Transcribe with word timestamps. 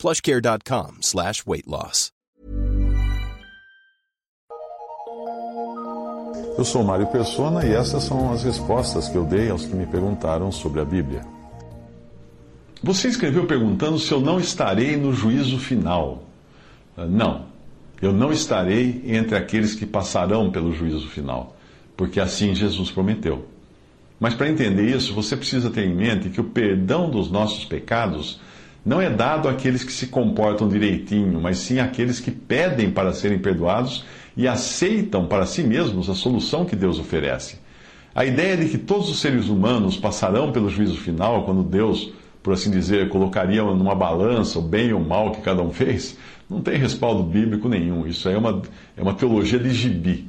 plushcare.com 0.00 0.98
slash 1.02 1.44
weight 1.46 1.68
loss. 1.68 2.10
Eu 6.56 6.64
sou 6.64 6.82
Mário 6.82 7.06
Persona 7.06 7.64
e 7.66 7.72
essas 7.72 8.04
são 8.04 8.32
as 8.32 8.42
respostas 8.42 9.08
que 9.08 9.16
eu 9.16 9.24
dei 9.24 9.50
aos 9.50 9.66
que 9.66 9.74
me 9.74 9.86
perguntaram 9.86 10.50
sobre 10.50 10.80
a 10.80 10.84
Bíblia. 10.84 11.22
Você 12.82 13.08
escreveu 13.08 13.46
perguntando 13.46 13.98
se 13.98 14.10
eu 14.10 14.20
não 14.20 14.40
estarei 14.40 14.96
no 14.96 15.12
juízo 15.12 15.58
final. 15.58 16.22
Ah, 16.96 17.06
não, 17.06 17.46
eu 18.00 18.12
não 18.12 18.32
estarei 18.32 19.02
entre 19.06 19.36
aqueles 19.36 19.74
que 19.74 19.84
passarão 19.84 20.50
pelo 20.50 20.72
juízo 20.72 21.08
final, 21.08 21.56
porque 21.96 22.20
assim 22.20 22.54
Jesus 22.54 22.90
prometeu. 22.90 23.46
Mas 24.18 24.34
para 24.34 24.48
entender 24.48 24.94
isso, 24.94 25.14
você 25.14 25.36
precisa 25.36 25.70
ter 25.70 25.86
em 25.86 25.94
mente 25.94 26.30
que 26.30 26.40
o 26.40 26.44
perdão 26.44 27.10
dos 27.10 27.30
nossos 27.30 27.64
pecados 27.64 28.40
não 28.84 29.00
é 29.00 29.10
dado 29.10 29.48
àqueles 29.48 29.84
que 29.84 29.92
se 29.92 30.06
comportam 30.06 30.68
direitinho, 30.68 31.40
mas 31.40 31.58
sim 31.58 31.78
àqueles 31.78 32.20
que 32.20 32.30
pedem 32.30 32.90
para 32.90 33.12
serem 33.12 33.38
perdoados 33.38 34.04
e 34.36 34.48
aceitam 34.48 35.26
para 35.26 35.46
si 35.46 35.62
mesmos 35.62 36.08
a 36.08 36.14
solução 36.14 36.64
que 36.64 36.76
Deus 36.76 36.98
oferece. 36.98 37.58
A 38.14 38.24
ideia 38.24 38.56
de 38.56 38.68
que 38.68 38.78
todos 38.78 39.08
os 39.08 39.20
seres 39.20 39.48
humanos 39.48 39.96
passarão 39.96 40.50
pelo 40.50 40.68
juízo 40.68 40.96
final, 40.96 41.44
quando 41.44 41.62
Deus, 41.62 42.12
por 42.42 42.54
assim 42.54 42.70
dizer, 42.70 43.08
colocaria 43.08 43.62
numa 43.62 43.94
balança 43.94 44.58
o 44.58 44.62
bem 44.62 44.88
e 44.88 44.92
o 44.92 45.00
mal 45.00 45.30
que 45.30 45.42
cada 45.42 45.62
um 45.62 45.70
fez, 45.70 46.16
não 46.48 46.60
tem 46.60 46.76
respaldo 46.76 47.22
bíblico 47.22 47.68
nenhum. 47.68 48.06
Isso 48.06 48.28
é 48.28 48.36
uma, 48.36 48.62
é 48.96 49.02
uma 49.02 49.14
teologia 49.14 49.58
de 49.58 49.70
gibi. 49.70 50.28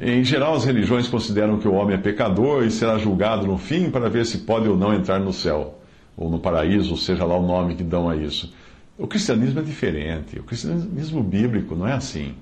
Em 0.00 0.24
geral, 0.24 0.54
as 0.54 0.64
religiões 0.64 1.06
consideram 1.06 1.58
que 1.58 1.68
o 1.68 1.74
homem 1.74 1.94
é 1.94 1.98
pecador 1.98 2.64
e 2.64 2.70
será 2.70 2.98
julgado 2.98 3.46
no 3.46 3.56
fim 3.56 3.90
para 3.90 4.10
ver 4.10 4.26
se 4.26 4.38
pode 4.38 4.68
ou 4.68 4.76
não 4.76 4.92
entrar 4.92 5.20
no 5.20 5.32
céu, 5.32 5.78
ou 6.16 6.30
no 6.30 6.38
paraíso, 6.38 6.96
seja 6.96 7.24
lá 7.24 7.36
o 7.36 7.46
nome 7.46 7.74
que 7.74 7.82
dão 7.82 8.08
a 8.08 8.16
isso. 8.16 8.52
O 8.96 9.06
cristianismo 9.06 9.60
é 9.60 9.62
diferente. 9.62 10.38
O 10.38 10.44
cristianismo 10.44 11.22
bíblico 11.22 11.74
não 11.74 11.86
é 11.86 11.92
assim. 11.92 12.34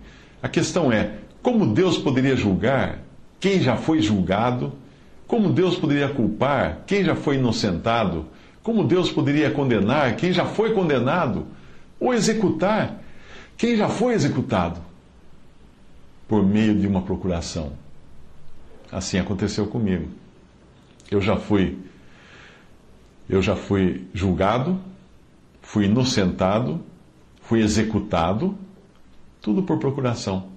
A 0.42 0.48
questão 0.48 0.92
é: 0.92 1.14
como 1.42 1.72
Deus 1.72 1.96
poderia 1.96 2.36
julgar 2.36 2.98
quem 3.40 3.60
já 3.60 3.76
foi 3.76 4.00
julgado? 4.02 4.72
Como 5.26 5.50
Deus 5.50 5.76
poderia 5.76 6.08
culpar 6.08 6.82
quem 6.86 7.04
já 7.04 7.14
foi 7.14 7.36
inocentado? 7.36 8.26
Como 8.62 8.84
Deus 8.84 9.10
poderia 9.10 9.50
condenar 9.50 10.14
quem 10.16 10.32
já 10.32 10.44
foi 10.44 10.74
condenado? 10.74 11.46
Ou 11.98 12.12
executar 12.12 13.02
quem 13.56 13.76
já 13.76 13.88
foi 13.88 14.12
executado? 14.12 14.80
Por 16.28 16.44
meio 16.44 16.78
de 16.78 16.86
uma 16.86 17.02
procuração. 17.02 17.72
Assim 18.90 19.18
aconteceu 19.18 19.66
comigo. 19.66 20.08
Eu 21.10 21.20
já 21.20 21.36
fui 21.36 21.78
eu 23.32 23.40
já 23.40 23.56
fui 23.56 24.06
julgado, 24.12 24.78
fui 25.62 25.86
inocentado, 25.86 26.78
fui 27.40 27.62
executado 27.62 28.54
tudo 29.40 29.62
por 29.62 29.78
procuração. 29.78 30.48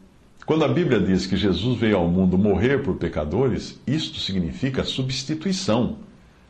Quando 0.45 0.65
a 0.65 0.67
Bíblia 0.67 0.99
diz 0.99 1.25
que 1.25 1.37
Jesus 1.37 1.79
veio 1.79 1.95
ao 1.95 2.09
mundo 2.09 2.37
morrer 2.37 2.83
por 2.83 2.97
pecadores, 2.97 3.79
isto 3.87 4.19
significa 4.19 4.83
substituição. 4.83 5.99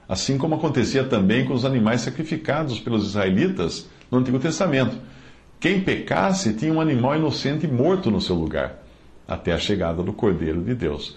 Assim 0.09 0.35
como 0.35 0.55
acontecia 0.55 1.03
também 1.03 1.45
com 1.45 1.53
os 1.53 1.63
animais 1.63 2.01
sacrificados 2.01 2.79
pelos 2.79 3.05
israelitas 3.05 3.87
no 4.09 4.17
Antigo 4.17 4.39
Testamento. 4.39 4.97
Quem 5.59 5.81
pecasse 5.81 6.55
tinha 6.55 6.73
um 6.73 6.81
animal 6.81 7.15
inocente 7.15 7.67
morto 7.67 8.09
no 8.09 8.19
seu 8.19 8.35
lugar, 8.35 8.83
até 9.27 9.53
a 9.53 9.59
chegada 9.59 10.01
do 10.01 10.11
Cordeiro 10.11 10.63
de 10.63 10.73
Deus. 10.73 11.15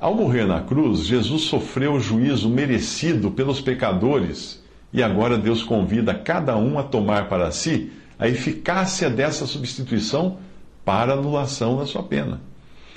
Ao 0.00 0.14
morrer 0.14 0.46
na 0.46 0.60
cruz, 0.60 1.04
Jesus 1.04 1.42
sofreu 1.42 1.94
o 1.94 2.00
juízo 2.00 2.48
merecido 2.48 3.32
pelos 3.32 3.60
pecadores 3.60 4.62
e 4.92 5.02
agora 5.02 5.36
Deus 5.36 5.64
convida 5.64 6.14
cada 6.14 6.56
um 6.56 6.78
a 6.78 6.84
tomar 6.84 7.28
para 7.28 7.50
si 7.50 7.90
a 8.16 8.28
eficácia 8.28 9.10
dessa 9.10 9.44
substituição 9.44 10.38
para 10.84 11.14
anulação 11.14 11.76
da 11.76 11.84
sua 11.84 12.04
pena. 12.04 12.40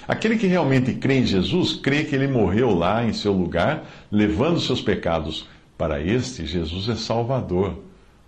Aquele 0.08 0.38
que 0.38 0.46
realmente 0.46 0.94
crê 0.94 1.20
em 1.20 1.26
Jesus, 1.26 1.74
crê 1.74 2.04
que 2.04 2.14
ele 2.14 2.28
morreu 2.28 2.76
lá 2.76 3.04
em 3.04 3.14
seu 3.14 3.34
lugar, 3.34 3.84
levando 4.12 4.60
seus 4.60 4.82
pecados. 4.82 5.48
Para 5.78 6.00
este, 6.00 6.46
Jesus 6.46 6.88
é 6.88 6.96
Salvador, 6.96 7.80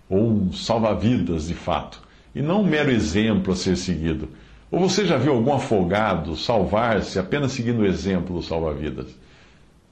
ou 0.08 0.28
um 0.28 0.52
salva-vidas 0.52 1.46
de 1.46 1.54
fato, 1.54 2.02
e 2.34 2.42
não 2.42 2.62
um 2.62 2.66
mero 2.66 2.90
exemplo 2.90 3.52
a 3.52 3.56
ser 3.56 3.76
seguido. 3.76 4.28
Ou 4.74 4.80
você 4.80 5.06
já 5.06 5.16
viu 5.16 5.34
algum 5.34 5.52
afogado 5.52 6.34
salvar-se 6.34 7.16
apenas 7.16 7.52
seguindo 7.52 7.82
o 7.82 7.86
exemplo 7.86 8.34
do 8.34 8.42
salva-vidas? 8.42 9.06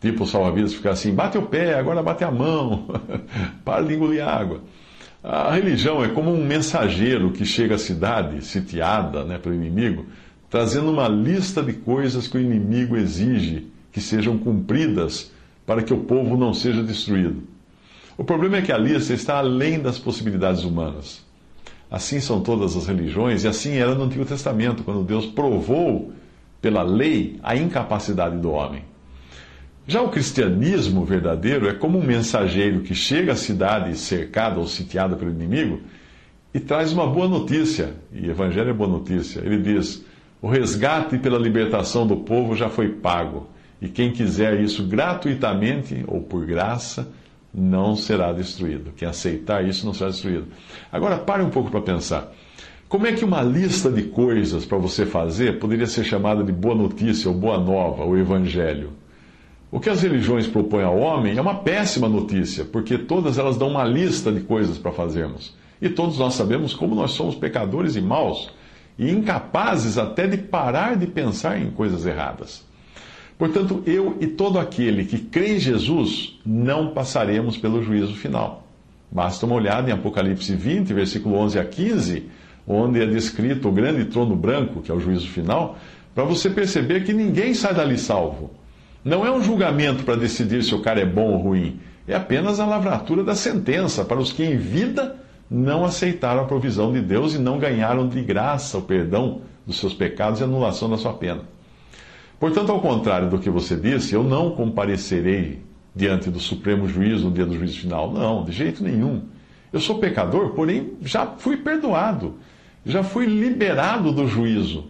Tipo 0.00 0.24
o 0.24 0.26
salva-vidas 0.26 0.74
ficar 0.74 0.90
assim: 0.90 1.14
bate 1.14 1.38
o 1.38 1.42
pé, 1.42 1.78
agora 1.78 2.02
bate 2.02 2.24
a 2.24 2.32
mão, 2.32 2.88
para 3.64 3.84
de 3.84 3.94
engolir 3.94 4.26
água. 4.26 4.60
A 5.22 5.52
religião 5.52 6.04
é 6.04 6.08
como 6.08 6.34
um 6.34 6.44
mensageiro 6.44 7.30
que 7.30 7.44
chega 7.44 7.76
à 7.76 7.78
cidade, 7.78 8.44
sitiada 8.44 9.22
né, 9.22 9.38
pelo 9.38 9.54
inimigo, 9.54 10.04
trazendo 10.50 10.90
uma 10.90 11.06
lista 11.06 11.62
de 11.62 11.74
coisas 11.74 12.26
que 12.26 12.36
o 12.36 12.40
inimigo 12.40 12.96
exige 12.96 13.68
que 13.92 14.00
sejam 14.00 14.36
cumpridas 14.36 15.30
para 15.64 15.84
que 15.84 15.94
o 15.94 15.98
povo 15.98 16.36
não 16.36 16.52
seja 16.52 16.82
destruído. 16.82 17.44
O 18.18 18.24
problema 18.24 18.56
é 18.56 18.62
que 18.62 18.72
a 18.72 18.78
lista 18.78 19.14
está 19.14 19.38
além 19.38 19.78
das 19.78 19.96
possibilidades 19.96 20.64
humanas. 20.64 21.22
Assim 21.92 22.20
são 22.20 22.40
todas 22.40 22.74
as 22.74 22.86
religiões, 22.86 23.44
e 23.44 23.48
assim 23.48 23.76
era 23.76 23.94
no 23.94 24.04
Antigo 24.04 24.24
Testamento, 24.24 24.82
quando 24.82 25.04
Deus 25.04 25.26
provou 25.26 26.10
pela 26.58 26.82
lei 26.82 27.38
a 27.42 27.54
incapacidade 27.54 28.38
do 28.38 28.50
homem. 28.50 28.82
Já 29.86 30.00
o 30.00 30.08
cristianismo 30.08 31.04
verdadeiro 31.04 31.68
é 31.68 31.74
como 31.74 31.98
um 31.98 32.02
mensageiro 32.02 32.80
que 32.80 32.94
chega 32.94 33.32
à 33.32 33.36
cidade 33.36 33.94
cercada 33.98 34.58
ou 34.58 34.66
sitiada 34.66 35.16
pelo 35.16 35.32
inimigo 35.32 35.80
e 36.54 36.58
traz 36.58 36.94
uma 36.94 37.06
boa 37.06 37.28
notícia. 37.28 37.92
E 38.10 38.26
evangelho 38.26 38.70
é 38.70 38.72
boa 38.72 38.88
notícia. 38.88 39.40
Ele 39.40 39.58
diz: 39.58 40.02
o 40.40 40.48
resgate 40.48 41.18
pela 41.18 41.38
libertação 41.38 42.06
do 42.06 42.16
povo 42.16 42.56
já 42.56 42.70
foi 42.70 42.88
pago. 42.88 43.50
E 43.82 43.88
quem 43.88 44.12
quiser 44.12 44.58
isso 44.60 44.82
gratuitamente 44.84 46.02
ou 46.06 46.22
por 46.22 46.46
graça, 46.46 47.12
não 47.54 47.94
será 47.94 48.32
destruído. 48.32 48.92
Quem 48.96 49.06
aceitar 49.06 49.64
isso 49.66 49.84
não 49.84 49.92
será 49.92 50.10
destruído. 50.10 50.46
Agora, 50.90 51.18
pare 51.18 51.42
um 51.42 51.50
pouco 51.50 51.70
para 51.70 51.80
pensar. 51.80 52.32
Como 52.88 53.06
é 53.06 53.12
que 53.12 53.24
uma 53.24 53.42
lista 53.42 53.90
de 53.90 54.02
coisas 54.02 54.64
para 54.64 54.78
você 54.78 55.06
fazer 55.06 55.58
poderia 55.58 55.86
ser 55.86 56.04
chamada 56.04 56.44
de 56.44 56.52
boa 56.52 56.74
notícia 56.74 57.30
ou 57.30 57.36
boa 57.36 57.58
nova, 57.58 58.04
ou 58.04 58.18
evangelho? 58.18 58.92
O 59.70 59.80
que 59.80 59.88
as 59.88 60.02
religiões 60.02 60.46
propõem 60.46 60.84
ao 60.84 60.98
homem 60.98 61.38
é 61.38 61.40
uma 61.40 61.54
péssima 61.54 62.06
notícia, 62.06 62.64
porque 62.66 62.98
todas 62.98 63.38
elas 63.38 63.56
dão 63.56 63.68
uma 63.68 63.84
lista 63.84 64.30
de 64.30 64.40
coisas 64.40 64.76
para 64.76 64.92
fazermos. 64.92 65.54
E 65.80 65.88
todos 65.88 66.18
nós 66.18 66.34
sabemos 66.34 66.74
como 66.74 66.94
nós 66.94 67.12
somos 67.12 67.34
pecadores 67.34 67.96
e 67.96 68.00
maus, 68.02 68.50
e 68.98 69.10
incapazes 69.10 69.96
até 69.96 70.26
de 70.26 70.36
parar 70.36 70.96
de 70.96 71.06
pensar 71.06 71.58
em 71.58 71.70
coisas 71.70 72.04
erradas. 72.04 72.62
Portanto, 73.38 73.82
eu 73.86 74.16
e 74.20 74.26
todo 74.26 74.58
aquele 74.58 75.04
que 75.04 75.18
crê 75.18 75.56
em 75.56 75.58
Jesus 75.58 76.38
não 76.44 76.88
passaremos 76.88 77.56
pelo 77.56 77.82
juízo 77.82 78.14
final. 78.14 78.66
Basta 79.10 79.44
uma 79.44 79.56
olhada 79.56 79.90
em 79.90 79.92
Apocalipse 79.92 80.54
20, 80.54 80.92
versículo 80.92 81.36
11 81.36 81.58
a 81.58 81.64
15, 81.64 82.24
onde 82.66 83.00
é 83.00 83.06
descrito 83.06 83.68
o 83.68 83.72
grande 83.72 84.04
trono 84.06 84.34
branco, 84.36 84.80
que 84.80 84.90
é 84.90 84.94
o 84.94 85.00
juízo 85.00 85.28
final, 85.28 85.76
para 86.14 86.24
você 86.24 86.48
perceber 86.48 87.04
que 87.04 87.12
ninguém 87.12 87.52
sai 87.52 87.74
dali 87.74 87.98
salvo. 87.98 88.50
Não 89.04 89.26
é 89.26 89.30
um 89.30 89.42
julgamento 89.42 90.04
para 90.04 90.14
decidir 90.14 90.62
se 90.62 90.74
o 90.74 90.80
cara 90.80 91.00
é 91.00 91.06
bom 91.06 91.32
ou 91.32 91.38
ruim. 91.38 91.80
É 92.06 92.14
apenas 92.14 92.60
a 92.60 92.66
lavratura 92.66 93.24
da 93.24 93.34
sentença 93.34 94.04
para 94.04 94.18
os 94.18 94.32
que 94.32 94.44
em 94.44 94.56
vida 94.56 95.16
não 95.50 95.84
aceitaram 95.84 96.42
a 96.42 96.46
provisão 96.46 96.92
de 96.92 97.00
Deus 97.00 97.34
e 97.34 97.38
não 97.38 97.58
ganharam 97.58 98.08
de 98.08 98.22
graça 98.22 98.78
o 98.78 98.82
perdão 98.82 99.42
dos 99.66 99.78
seus 99.78 99.92
pecados 99.92 100.40
e 100.40 100.44
anulação 100.44 100.88
da 100.88 100.96
sua 100.96 101.12
pena. 101.12 101.42
Portanto, 102.42 102.72
ao 102.72 102.80
contrário 102.80 103.30
do 103.30 103.38
que 103.38 103.48
você 103.48 103.76
disse, 103.76 104.16
eu 104.16 104.24
não 104.24 104.50
comparecerei 104.50 105.62
diante 105.94 106.28
do 106.28 106.40
supremo 106.40 106.88
juízo 106.88 107.26
no 107.26 107.30
dia 107.30 107.46
do 107.46 107.56
juízo 107.56 107.78
final. 107.78 108.10
Não, 108.10 108.44
de 108.44 108.50
jeito 108.50 108.82
nenhum. 108.82 109.22
Eu 109.72 109.78
sou 109.78 110.00
pecador, 110.00 110.50
porém 110.50 110.94
já 111.02 111.24
fui 111.24 111.56
perdoado, 111.56 112.34
já 112.84 113.04
fui 113.04 113.26
liberado 113.26 114.10
do 114.10 114.26
juízo. 114.26 114.86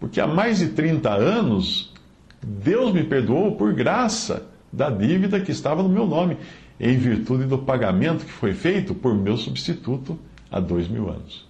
Porque 0.00 0.20
há 0.20 0.26
mais 0.26 0.58
de 0.58 0.70
30 0.70 1.08
anos 1.08 1.92
Deus 2.42 2.92
me 2.92 3.04
perdoou 3.04 3.54
por 3.54 3.72
graça 3.72 4.44
da 4.72 4.90
dívida 4.90 5.38
que 5.38 5.52
estava 5.52 5.84
no 5.84 5.88
meu 5.88 6.04
nome, 6.04 6.36
em 6.80 6.98
virtude 6.98 7.44
do 7.44 7.58
pagamento 7.58 8.24
que 8.24 8.32
foi 8.32 8.54
feito 8.54 8.92
por 8.92 9.14
meu 9.14 9.36
substituto 9.36 10.18
há 10.50 10.58
dois 10.58 10.88
mil 10.88 11.08
anos. 11.08 11.46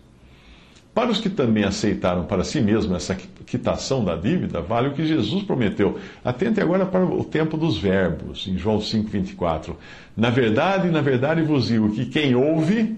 Para 0.94 1.10
os 1.10 1.20
que 1.20 1.30
também 1.30 1.64
aceitaram 1.64 2.24
para 2.24 2.44
si 2.44 2.60
mesmo 2.60 2.94
essa 2.94 3.14
quitação 3.14 4.04
da 4.04 4.14
dívida, 4.14 4.60
vale 4.60 4.88
o 4.88 4.92
que 4.92 5.06
Jesus 5.06 5.42
prometeu. 5.42 5.98
Atente 6.22 6.60
agora 6.60 6.84
para 6.84 7.04
o 7.04 7.24
tempo 7.24 7.56
dos 7.56 7.78
verbos, 7.78 8.46
em 8.46 8.58
João 8.58 8.78
5,24. 8.78 9.74
Na 10.14 10.28
verdade, 10.28 10.90
na 10.90 11.00
verdade 11.00 11.40
vos 11.42 11.68
digo 11.68 11.90
que 11.92 12.04
quem 12.04 12.34
ouve, 12.34 12.94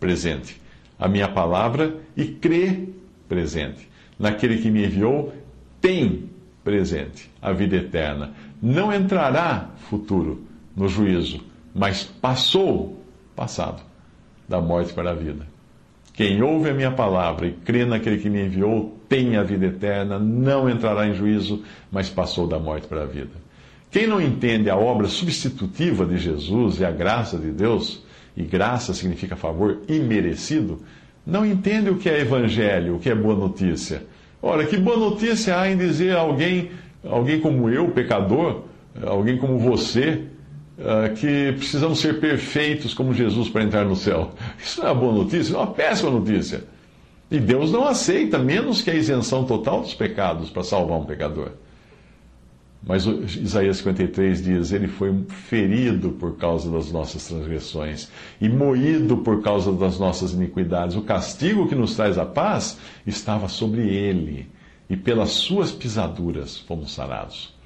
presente, 0.00 0.60
a 0.98 1.06
minha 1.06 1.28
palavra 1.28 1.94
e 2.16 2.24
crê, 2.24 2.88
presente, 3.28 3.88
naquele 4.18 4.58
que 4.58 4.68
me 4.68 4.84
enviou, 4.84 5.32
tem 5.80 6.28
presente 6.64 7.30
a 7.40 7.52
vida 7.52 7.76
eterna. 7.76 8.32
Não 8.60 8.92
entrará 8.92 9.70
futuro 9.88 10.42
no 10.74 10.88
juízo, 10.88 11.40
mas 11.72 12.02
passou, 12.02 13.00
passado, 13.36 13.80
da 14.48 14.60
morte 14.60 14.92
para 14.92 15.12
a 15.12 15.14
vida. 15.14 15.46
Quem 16.18 16.42
ouve 16.42 16.68
a 16.68 16.74
minha 16.74 16.90
palavra 16.90 17.46
e 17.46 17.52
crê 17.52 17.84
naquele 17.84 18.18
que 18.18 18.28
me 18.28 18.44
enviou 18.44 18.98
tem 19.08 19.36
a 19.36 19.44
vida 19.44 19.66
eterna, 19.66 20.18
não 20.18 20.68
entrará 20.68 21.06
em 21.06 21.14
juízo, 21.14 21.62
mas 21.92 22.10
passou 22.10 22.44
da 22.44 22.58
morte 22.58 22.88
para 22.88 23.02
a 23.02 23.06
vida. 23.06 23.30
Quem 23.88 24.08
não 24.08 24.20
entende 24.20 24.68
a 24.68 24.76
obra 24.76 25.06
substitutiva 25.06 26.04
de 26.04 26.18
Jesus 26.18 26.80
e 26.80 26.84
a 26.84 26.90
graça 26.90 27.38
de 27.38 27.52
Deus, 27.52 28.02
e 28.36 28.42
graça 28.42 28.92
significa 28.92 29.36
favor 29.36 29.78
imerecido, 29.88 30.82
não 31.24 31.46
entende 31.46 31.88
o 31.88 31.98
que 31.98 32.08
é 32.08 32.20
evangelho, 32.20 32.96
o 32.96 32.98
que 32.98 33.10
é 33.10 33.14
boa 33.14 33.36
notícia. 33.36 34.02
Ora, 34.42 34.66
que 34.66 34.76
boa 34.76 34.96
notícia 34.96 35.56
há 35.56 35.70
em 35.70 35.76
dizer 35.76 36.16
alguém, 36.16 36.72
alguém 37.08 37.38
como 37.38 37.70
eu, 37.70 37.92
pecador, 37.92 38.64
alguém 39.06 39.38
como 39.38 39.56
você, 39.56 40.24
que 41.18 41.52
precisamos 41.52 41.98
ser 41.98 42.20
perfeitos 42.20 42.94
como 42.94 43.12
Jesus 43.12 43.48
para 43.48 43.64
entrar 43.64 43.84
no 43.84 43.96
céu. 43.96 44.32
Isso 44.62 44.80
não 44.80 44.88
é 44.88 44.92
uma 44.92 45.00
boa 45.00 45.12
notícia, 45.12 45.54
é 45.54 45.56
uma 45.56 45.66
péssima 45.66 46.10
notícia. 46.10 46.64
E 47.30 47.38
Deus 47.38 47.70
não 47.70 47.86
aceita 47.86 48.38
menos 48.38 48.80
que 48.80 48.90
a 48.90 48.94
isenção 48.94 49.44
total 49.44 49.82
dos 49.82 49.92
pecados 49.92 50.48
para 50.48 50.62
salvar 50.62 50.98
um 50.98 51.04
pecador. 51.04 51.50
Mas 52.86 53.04
Isaías 53.04 53.78
53 53.78 54.42
diz: 54.42 54.72
Ele 54.72 54.86
foi 54.88 55.12
ferido 55.28 56.10
por 56.12 56.36
causa 56.36 56.70
das 56.70 56.90
nossas 56.90 57.26
transgressões 57.26 58.08
e 58.40 58.48
moído 58.48 59.18
por 59.18 59.42
causa 59.42 59.72
das 59.72 59.98
nossas 59.98 60.32
iniquidades. 60.32 60.96
O 60.96 61.02
castigo 61.02 61.68
que 61.68 61.74
nos 61.74 61.96
traz 61.96 62.16
a 62.16 62.24
paz 62.24 62.78
estava 63.06 63.48
sobre 63.48 63.82
ele, 63.88 64.46
e 64.88 64.96
pelas 64.96 65.30
suas 65.30 65.72
pisaduras 65.72 66.56
fomos 66.56 66.94
sarados. 66.94 67.57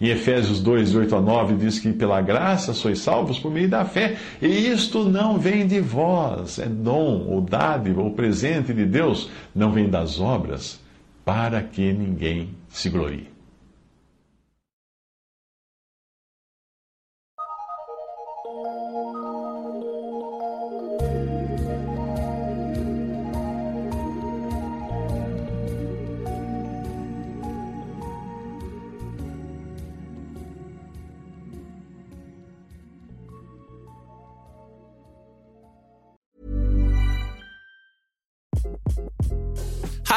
Em 0.00 0.08
Efésios 0.08 0.60
2, 0.60 0.94
8 0.94 1.16
a 1.16 1.20
9, 1.20 1.54
diz 1.54 1.78
que 1.78 1.92
pela 1.92 2.20
graça 2.20 2.72
sois 2.72 3.00
salvos 3.00 3.38
por 3.38 3.50
meio 3.50 3.68
da 3.68 3.84
fé. 3.84 4.16
E 4.40 4.46
isto 4.46 5.04
não 5.04 5.38
vem 5.38 5.66
de 5.66 5.80
vós, 5.80 6.58
é 6.58 6.66
dom, 6.66 7.26
ou 7.28 7.40
dádiva, 7.40 8.02
ou 8.02 8.12
presente 8.12 8.72
de 8.72 8.84
Deus, 8.84 9.30
não 9.54 9.72
vem 9.72 9.88
das 9.88 10.20
obras, 10.20 10.80
para 11.24 11.62
que 11.62 11.92
ninguém 11.92 12.50
se 12.68 12.88
glorie. 12.88 13.31